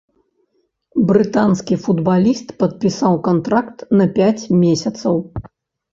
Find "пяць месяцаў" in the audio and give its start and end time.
4.17-5.15